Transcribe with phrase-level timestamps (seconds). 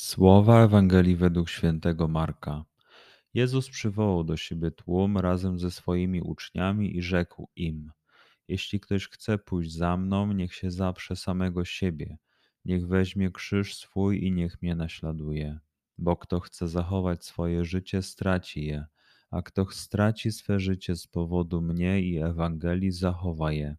[0.00, 2.64] Słowa Ewangelii według świętego Marka.
[3.34, 7.92] Jezus przywołał do siebie tłum razem ze swoimi uczniami i rzekł im:
[8.48, 12.18] Jeśli ktoś chce pójść za mną, niech się zaprze samego siebie,
[12.64, 15.58] niech weźmie krzyż swój i niech mnie naśladuje.
[15.98, 18.86] Bo kto chce zachować swoje życie, straci je,
[19.30, 23.76] a kto straci swe życie z powodu mnie i Ewangelii, zachowa je.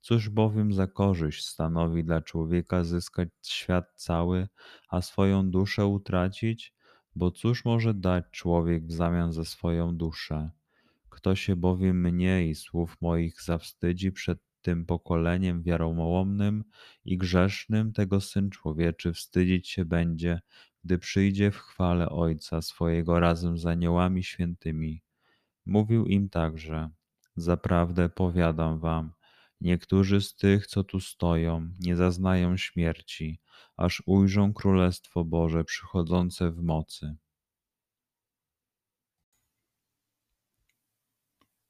[0.00, 4.48] Cóż bowiem za korzyść stanowi dla człowieka zyskać świat cały,
[4.88, 6.74] a swoją duszę utracić?
[7.16, 10.50] Bo cóż może dać człowiek w zamian za swoją duszę?
[11.08, 16.64] Kto się bowiem mnie i słów moich zawstydzi przed tym pokoleniem wiaromołomnym
[17.04, 20.40] i grzesznym, tego Syn Człowieczy wstydzić się będzie,
[20.84, 25.02] gdy przyjdzie w chwale Ojca swojego razem z aniołami świętymi.
[25.66, 26.90] Mówił im także,
[27.36, 29.12] zaprawdę powiadam wam,
[29.60, 33.40] Niektórzy z tych, co tu stoją, nie zaznają śmierci,
[33.76, 37.16] aż ujrzą Królestwo Boże przychodzące w mocy.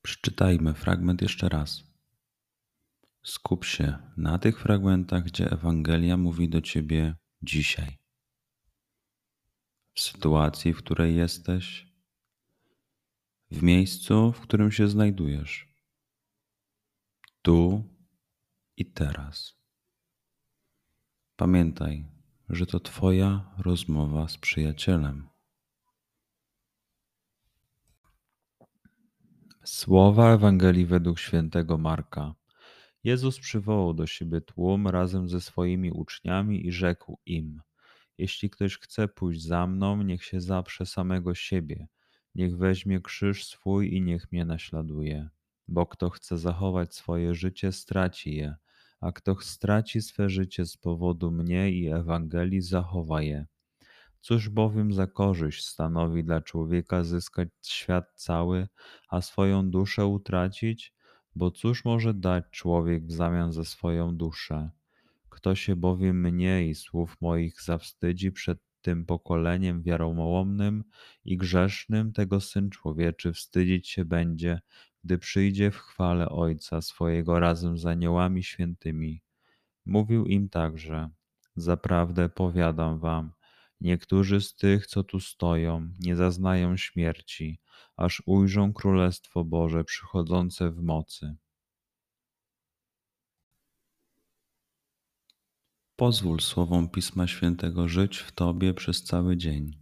[0.02, 1.82] Przeczytajmy fragment jeszcze raz.
[3.22, 7.98] Skup się na tych fragmentach, gdzie Ewangelia mówi do ciebie dzisiaj.
[9.94, 11.86] W sytuacji, w której jesteś,
[13.50, 15.67] w miejscu, w którym się znajdujesz
[17.48, 17.84] tu
[18.76, 19.56] i teraz.
[21.36, 22.04] Pamiętaj,
[22.48, 25.28] że to Twoja rozmowa z przyjacielem.
[29.64, 32.34] Słowa Ewangelii według świętego Marka.
[33.04, 37.60] Jezus przywołał do siebie tłum razem ze swoimi uczniami i rzekł im:
[38.18, 41.88] Jeśli ktoś chce pójść za mną, niech się zaprze samego siebie,
[42.34, 45.28] niech weźmie krzyż swój i niech mnie naśladuje.
[45.68, 48.56] Bo kto chce zachować swoje życie, straci je,
[49.00, 53.46] a kto straci swe życie z powodu mnie i Ewangelii, zachowa je.
[54.20, 58.68] Cóż bowiem za korzyść stanowi dla człowieka zyskać świat cały,
[59.08, 60.94] a swoją duszę utracić?
[61.34, 64.70] Bo cóż może dać człowiek w zamian za swoją duszę?
[65.28, 70.84] Kto się bowiem mnie i słów moich zawstydzi przed tym pokoleniem wiaromołomnym
[71.24, 74.60] i grzesznym, tego Syn Człowieczy wstydzić się będzie,
[75.04, 79.22] gdy przyjdzie w chwale Ojca swojego razem z aniołami świętymi.
[79.86, 81.10] Mówił im także:
[81.56, 83.32] Zaprawdę powiadam wam,
[83.80, 87.60] niektórzy z tych, co tu stoją, nie zaznają śmierci,
[87.96, 91.36] aż ujrzą Królestwo Boże przychodzące w mocy.
[95.96, 99.78] Pozwól słowom Pisma Świętego żyć w Tobie przez cały dzień.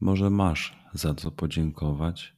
[0.00, 2.37] Może masz za co podziękować,